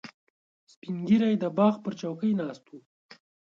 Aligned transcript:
سپین 0.71 0.95
ږیری 1.07 1.33
د 1.39 1.45
باغ 1.57 1.73
پر 1.83 1.93
چوکۍ 2.01 2.31
ناست 2.39 2.65
و. 2.69 2.73